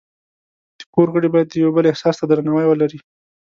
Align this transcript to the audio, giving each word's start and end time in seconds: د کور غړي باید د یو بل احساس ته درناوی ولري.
د 0.77 0.81
کور 0.93 1.07
غړي 1.13 1.29
باید 1.33 1.47
د 1.49 1.55
یو 1.63 1.71
بل 1.75 1.85
احساس 1.91 2.15
ته 2.19 2.25
درناوی 2.27 2.65
ولري. 2.67 2.99